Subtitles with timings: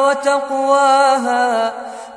[0.00, 1.72] وتقواها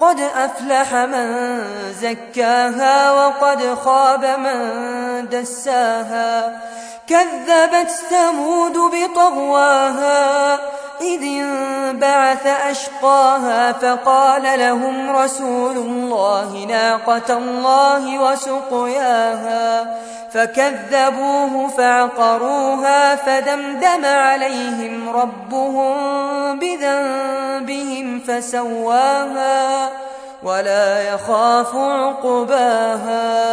[0.00, 1.58] قد أفلح من
[2.00, 6.60] زكاها وقد خاب من دساها
[7.06, 10.54] كذبت ثمود بطغواها
[11.00, 19.96] إذ انبعث أشقاها فقال لهم رسول الله ناقة الله وسقياها
[20.32, 26.58] فكذبوه فعقروها فدمدم عليهم ربهم
[28.26, 29.90] فسواها
[30.42, 33.43] ولا يخاف عقباها.